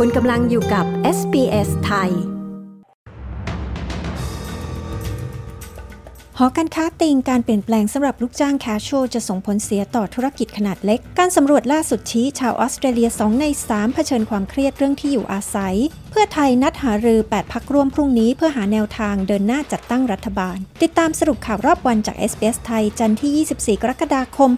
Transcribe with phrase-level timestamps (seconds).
[0.00, 0.86] คุณกำลังอยู่กับ
[1.18, 2.10] SBS ไทย
[6.38, 15.76] หอการค้าติงการเปลี่ยนแปลงสำหรับลูกจ้างแคชชวลจะส่งผลเสียต่อธุรกิจขนาดเล็ก การสำรวจล่าสุดชี้ชาวออสเตรเลีย 2 ใน 3 เผชิญความเครียดเรื่องที่อยู่อาศัย
[16.10, 24.50] เพื่อไทยนัดหารือ 8 พักร่วมพรุ่งนี้เพื่อหาแนวทางเดินหน้าจัดตั้งรัฐบาล ติดตามสรุปข่าวรอบวันจาก SBS ไทยจันทร์ที่ 24 กรกฎาคม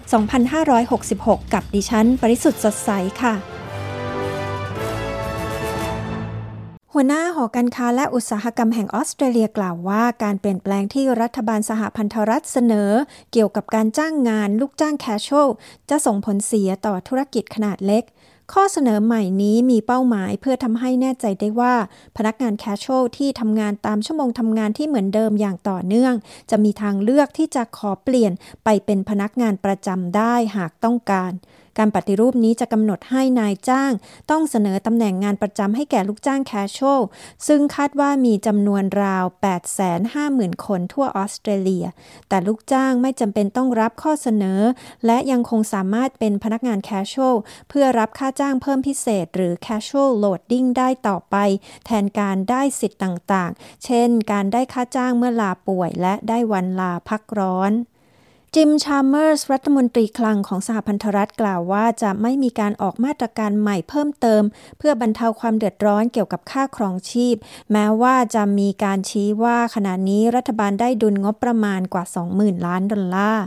[0.73, 2.91] 2566 กับดิฉัน ปริสุทธ์สดใส
[3.23, 3.56] ค่ะ
[6.99, 12.91] หัวหน้าหอการค้าและอุตสาหกรรมแห่งออสเตรเลียกล่าวว่า การเปลี่ยนแปลงที่รัฐบาลสหพันธรัฐเสนอ
[13.33, 15.49] เกี่ยวกับการจ้างงานลูกจ้าง casual
[15.91, 18.05] จะส่งผลเสียต่อธุรกิจขนาดเล็ก
[18.53, 21.75] ข้อเสนอใหม่นี้มีเป้าหมายเพื่อทำให้แน่ใจได้ว่า
[22.17, 26.15] พนักงาน casual ที่ทำงานตามชั่วโมงทำงานที่เหมือนเดิมอย่างต่อเนื่อง
[26.51, 28.33] จะมีทางเลือกที่จะขอเปลี่ยน
[28.65, 31.33] ไปเป็นพนักงานประจำได้หากต้องการ
[31.79, 33.93] การปฏิรูปนี้จะกำหนดให้นายจ้าง
[34.31, 37.03] ต้องเสนอตำแหน่งงานประจำให้แก่ลูกจ้าง casual
[37.47, 39.25] ซึ่งคาดว่ามีจำนวนราว
[39.95, 41.87] 850,000 คนทั่วออสเตรเลีย
[42.29, 44.61] แต่ลูกจ้างไม่จำเป็นต้องรับข้อเสนอ
[45.07, 47.37] และยังคงสามารถเป็นพนักงาน casual
[47.69, 51.37] เพื่อรับค่าจ้างเพิ่มพิเศษ หรือ casual loading ได้ต่อไป
[51.87, 57.73] แทนการได้สิทธิ์ต่างๆ เช่น การได้ค่าจ้างเมื่อลาป่วยและได้วันลาพักร้อน
[58.55, 64.43] จิม ชาร์เมอร์ส รัฐมนตรีคลังของสหพันธรัฐกล่าวว่าจะไม่มีการออกมาตรการใหม่เพิ่มเติม
[64.79, 67.37] เพื่อบรรเทาความเดือดร้อนเกี่ยวกับค่าครองชีพ
[67.73, 72.05] แม้ว่าจะมีการชี้ว่าขณะนี้รัฐบาลได้ดุลงบประมาณกว่า
[72.35, 73.45] 20,000 ล้านดอลลาร์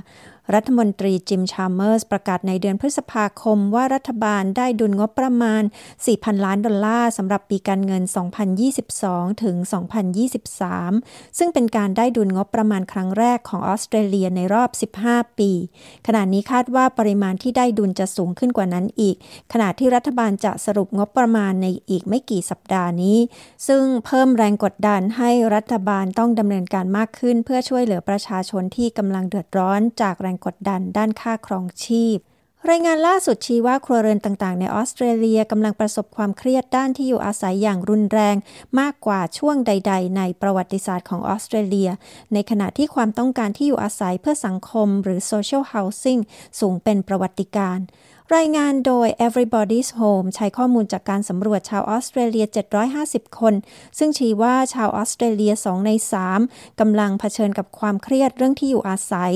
[0.55, 5.63] รัฐมนตรีจิมชาร์เมอร์สประกาศในเดือนพฤษภาคมว่ารัฐบาลได้ดุลงบประมาณ
[6.03, 8.03] 4,000 ล้านดอลลาร์สำหรับปีการเงิน
[8.71, 9.55] 2022 ถึง
[10.27, 15.51] 2023 ซึ่งเป็นการได้ดุลงบประมาณครั้งแรกของออสเตรเลียในรอบ 15 ปี
[16.07, 19.15] ขณะนี้คาดว่าปริมาณที่ได้ดุลจะสูงขึ้นกว่านั้นอีก
[19.53, 23.17] ขณะที่รัฐบาลจะสรุปงบประมาณในอีกไม่กี่สัปดาห์นี้
[23.67, 32.19] ซึ่งเพิ่มแรงกดดันให้รัฐบาลต้องดำเนินการมากขึ้น เพื่อช่วยเหลือประชาชนที่กำลังเดือดร้อนจากแรงกดดันด้านค่าครองชีพ
[32.69, 38.35] รายงานล่าสุดชี้ว่าครัวเรือนต่างๆ ในออสเตรเลียกำลังประสบความเครียดด้านที่อยู่อาศัยอย่างรุนแรง
[38.79, 41.89] มากกว่าช่วงใด ๆ ในประวัติศาสตร์ของออสเตรเลีย
[42.33, 46.21] ในขณะที่ความต้องการที่อยู่อาศัยเพื่อสังคมหรือ social housing
[46.59, 47.79] สูงเป็นประวัติการ
[48.37, 52.45] รายงานโดย Everybody's Home ใช้ข้อมูลจากการสำรวจชาวออสเตรเลีย
[52.91, 53.53] 750 คน
[53.97, 55.91] ซึ่งชี้ว่าชาวออสเตรเลีย 2 ใน
[56.35, 59.33] 3กำลังเผชิญกับความเครียดเรื่องที่อยู่อาศัย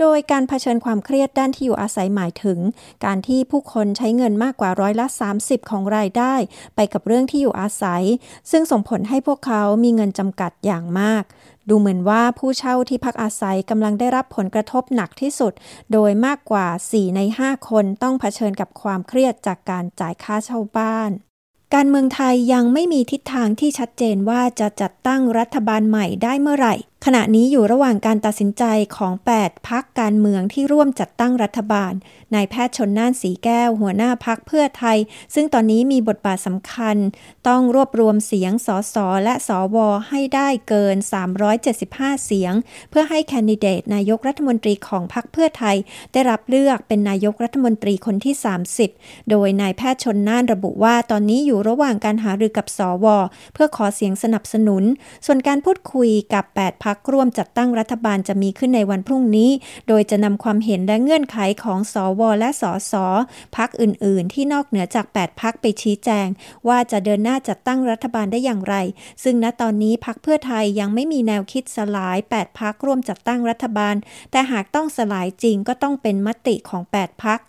[0.00, 2.58] โดยการเผชิญความเครียดด้านที่อยู่อาศัยหมายถึง
[3.04, 5.06] การที่ผู้คนใช้เงินมากกว่าร้อยละ
[5.38, 6.34] 30 ของรายได้
[6.76, 8.02] ไปกับเรื่องที่อยู่อาศัย
[8.50, 11.24] ซึ่งส่งผลให้พวกเขามีเงินจำกัดอย่างมาก
[11.68, 15.52] ดูเหมือนว่าผู้เช่าที่พักอาศัยกำลังได้รับผลกระทบหนักที่สุด
[15.92, 21.10] โดยมากกว่า 4 ใน 5 คนต้องเผชิญกับความเครียดจากการจ่ายค่าเช่าบ้าน
[21.74, 26.74] การเมืองไทยยังไม่มีทิศทางที่ชัดเจนว่าจะจัดตั้งรัฐบาลใหม่ได้เมื่อไหร่
[27.06, 28.64] ขณะนี้อยู่ระหว่างการตัดสินใจ
[28.96, 31.92] ของ 8 พักการเมืองที่ร่วมจัดตั้งรัฐบาล
[32.34, 34.98] นายแพทย์ชนน่านสีแก้ว หัวหน้าพักเพื่อไทย
[35.34, 36.96] ซึ่งตอนนี้มีบทบาทสำคัญ
[37.48, 39.76] ต้องรวบรวมเสียงสสและสว
[40.08, 40.96] ให้ได้เกิน
[41.60, 42.54] 375 เสียง
[42.90, 45.76] เพื่อให้แคนดิเดตนายกรัฐมนตรีของพักเพื่อไทย
[46.12, 48.34] ได้รับเลือกเป็นนายกรัฐมนตรีคนที่
[48.82, 53.06] 30 โดยนายแพทย์ชนน่านระบุว่าตอนนี้อยู่ระหว่างการหารือกับสว
[53.54, 54.84] เพื่อขอเสียงสนับสนุน
[55.26, 59.50] ส่วนการพูดคุยกับ 8 พักักร่วมจัดตั้งรัฐบาลจะมีขึ้นในวันพรุ่งนี้
[59.88, 63.06] โดยจะนำความเห็นและเงื่อนไขของสวและสอสอ
[63.56, 66.26] พักอื่น ๆ ที่นอกเหนือจาก 8 พักไปชี้แจง
[66.68, 68.74] ว่าจะเดินหน้าจัดตั้งรัฐบาลได้อย่างไร
[69.22, 73.94] ซึ่งณตอนนี้พักเพื่อไทยยังไม่มีแนวคิดสลาย 8 พักร่วมจัดตั้งรัฐบาล
[74.30, 77.40] แต่หากต้องสลายจริงก็ต้องเป็นมติของ 8 พัก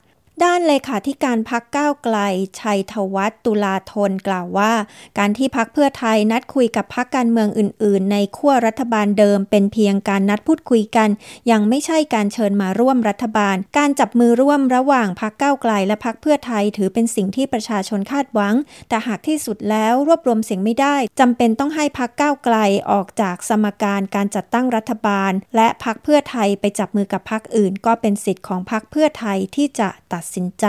[0.44, 2.18] ด้านเลขาธิการพักก้าวไกล
[2.60, 4.74] ชัยธวัฒน์ตุลาธนกล่าวว่า
[5.18, 11.10] การที่พักเพื่อไทยนัดคุยกับพักการเมืองอื่น ๆ ในขั้วรัฐบาลเดิมเป็นเพียงการนัดพูดคุยกัน
[11.52, 18.54] ยังไม่ใช่การเชิญมาร่วมรัฐบาล การจับมือร่วมระหว่างพักก้าวไกล และพักเพื่อไทยถือเป็นสิ่งที่ประชาชนคาดหวัง
[18.90, 22.58] แต่หากที่สุดแล้วรวบรวมเสียงไม่ได้จำเป็นต้องให้พักก้าวไกล
[22.92, 30.66] ออกจากสมการการจัดตั้งรัฐบาล และพักเพื่อไทยไปจับมือกับพักอื่น ก็เป็นสิทธิ์ของพักเพื่อไทยที่จะตัดสินใจ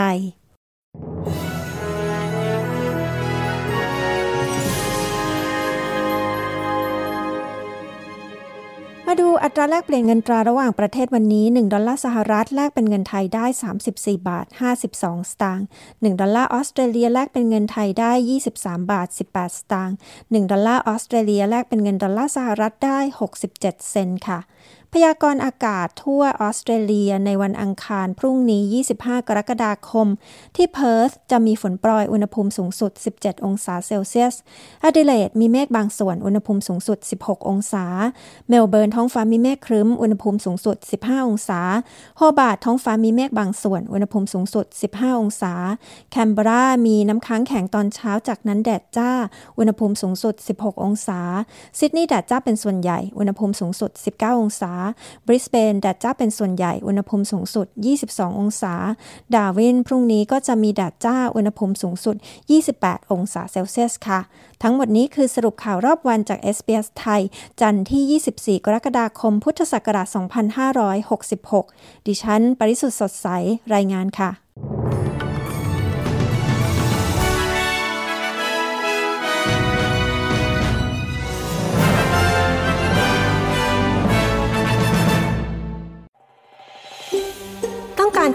[9.09, 13.45] มาดูอัตราแลกเปลี่ยนเงินตราระหว่างประเทศวันนี้ 1 ดอลลาร์สหรัฐแลกเป็นเงินไทยได้
[13.85, 18.11] 34 บาท 52 สตางค์ 1 ดอลลาร์ออสเตรเลียแลกเป็นเงินไทยได้
[18.49, 22.99] 23 บาท 18 สตางค์ 1 ดอลลาร์ออสเตรเลียแลกเป็นเงินดอลลาร์สหรัฐได้
[23.39, 24.39] 67 เซนต์ค่ะ
[24.93, 28.63] พยากรณ์อากาศทั่วออสเตรเลียในวันอังคารพรุ่งนี้
[28.97, 30.07] 25 กรกฎาคม
[30.55, 34.35] ที่เพิร์ธจะมีฝนโปรยอุณหภูมิสูงสุด 17 องศาเซลเซียส
[34.83, 37.85] อดิเลดมีเมฆบางส่วนอุณหภูมิสูงสุด 16 องศา
[38.49, 41.61] เมลเบิร์นท้องฟ้ามีเมฆครึ้ม อุณหภูมิสูงสุด 15 องศา
[42.17, 44.65] โฮบาร์ตท้องฟ้ามีเมฆบางส่วน อุณหภูมิสูงสุด
[44.95, 45.53] 15 องศา
[46.11, 49.11] แคนเบรา มีน้ำค้างแข็งตอนเช้าจากนั้นแดดจ้า
[49.57, 51.19] อุณหภูมิสูงสุด 16 องศา
[51.79, 54.74] ซิดนีย์แดดจ้าเป็นส่วนใหญ่ อุณหภูมิสูงสุด 19 องศา
[55.25, 57.67] บริสเบนแดดจ้าเป็นส่วนใหญ่อุณหภูมิสูงสุด
[58.03, 58.73] 22 องศา
[59.35, 62.15] ดาร์วินพรุ่งนี้ก็จะมีแดดจ้าอุณหภูมิสูงสุด
[62.63, 64.19] 28 องศาเซลเซียสค่ะ
[64.63, 67.21] ทั้งหมดนี้คือสรุปข่าวรอบวันจาก SBS ไทย
[67.61, 70.07] จันทร์ที่ 24 กรกฎาคม พุทธศักราช
[71.27, 73.27] 2566 ดิฉัน ปริสุทธ์สดใส
[73.75, 74.44] รายงานค่ะ